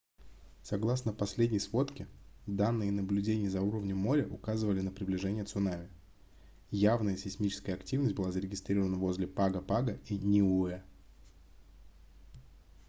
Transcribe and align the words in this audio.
согласно 0.63 1.13
последней 1.13 1.59
сводке 1.59 2.07
данные 2.47 2.91
наблюдений 2.91 3.49
за 3.49 3.61
уровнем 3.61 3.97
моря 3.97 4.25
указывали 4.27 4.81
на 4.81 4.89
приближение 4.91 5.43
цунами 5.45 5.91
явная 6.71 7.17
сейсмическая 7.17 7.75
активность 7.75 8.15
была 8.15 8.31
зарегистрирована 8.31 8.97
возле 8.97 9.27
паго-паго 9.27 9.99
и 10.07 10.17
ниуэ 10.17 10.81